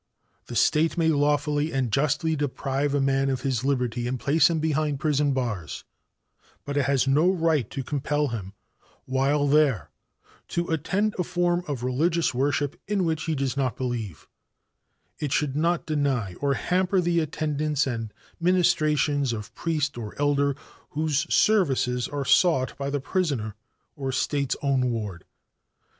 The 0.47 0.55
State 0.55 0.97
may 0.97 1.09
lawfully 1.09 1.71
and 1.71 1.91
justly 1.91 2.35
deprive 2.35 2.95
a 2.95 2.99
man 2.99 3.29
of 3.29 3.41
his 3.41 3.63
liberty 3.63 4.07
and 4.07 4.19
place 4.19 4.49
him 4.49 4.57
behind 4.57 4.99
prison 4.99 5.31
bars; 5.31 5.83
but 6.65 6.75
it 6.75 6.85
has 6.85 7.07
no 7.07 7.29
right 7.29 7.69
to 7.69 7.83
compel 7.83 8.29
him 8.29 8.53
while 9.05 9.45
there 9.47 9.91
to 10.47 10.69
attend 10.69 11.13
a 11.19 11.23
form 11.23 11.63
of 11.67 11.83
religious 11.83 12.33
worship 12.33 12.81
in 12.87 13.05
which 13.05 13.25
he 13.25 13.35
does 13.35 13.55
not 13.55 13.77
believe; 13.77 14.27
it 15.19 15.31
should 15.31 15.55
not 15.55 15.85
deny 15.85 16.33
or 16.41 16.55
hamper 16.55 16.99
the 16.99 17.19
attendance 17.19 17.85
and 17.85 18.11
ministrations 18.39 19.31
of 19.33 19.53
priest 19.53 19.99
or 19.99 20.19
elder 20.19 20.55
whose 20.97 21.31
services 21.31 22.07
are 22.07 22.25
sought 22.25 22.75
by 22.75 22.89
the 22.89 22.99
prisoner 22.99 23.53
or 23.95 24.11
State's 24.11 24.55
own 24.63 24.89
ward. 24.89 25.25